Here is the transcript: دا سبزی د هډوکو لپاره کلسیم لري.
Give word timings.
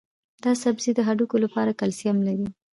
دا 0.43 0.51
سبزی 0.63 0.91
د 0.95 0.99
هډوکو 1.07 1.35
لپاره 1.45 1.77
کلسیم 1.81 2.17
لري. 2.27 2.47